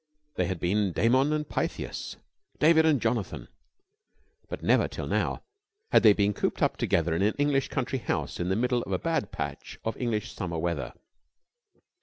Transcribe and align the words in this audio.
They 0.33 0.47
had 0.47 0.59
been 0.59 0.93
Damon 0.93 1.31
and 1.31 1.47
Pythias, 1.47 2.15
David 2.57 2.87
and 2.87 2.99
Jonathan. 2.99 3.49
But 4.49 4.63
never 4.63 4.87
till 4.87 5.05
now 5.05 5.43
had 5.91 6.01
they 6.01 6.13
been 6.13 6.33
cooped 6.33 6.63
up 6.63 6.75
together 6.75 7.13
in 7.13 7.21
an 7.21 7.35
English 7.37 7.67
country 7.67 7.99
house 7.99 8.39
in 8.39 8.49
the 8.49 8.55
middle 8.55 8.81
of 8.81 8.91
a 8.91 8.97
bad 8.97 9.31
patch 9.31 9.77
of 9.85 9.95
English 9.97 10.33
summer 10.33 10.57
weather. 10.57 10.93